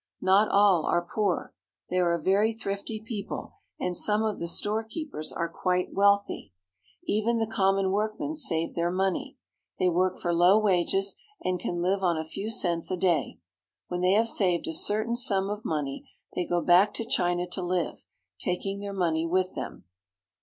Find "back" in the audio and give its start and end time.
16.61-16.95